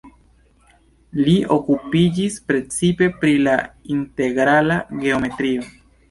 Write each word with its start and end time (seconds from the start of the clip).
Li 1.25 1.33
okupiĝis 1.57 2.37
precipe 2.51 3.09
pri 3.19 3.33
la 3.49 3.53
integrala 3.97 4.79
geometrio. 5.05 5.67